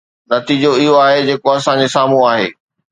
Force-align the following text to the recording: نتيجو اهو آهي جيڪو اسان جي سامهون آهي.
نتيجو 0.31 0.71
اهو 0.79 0.93
آهي 1.07 1.21
جيڪو 1.29 1.47
اسان 1.57 1.75
جي 1.81 1.87
سامهون 1.97 2.29
آهي. 2.33 2.47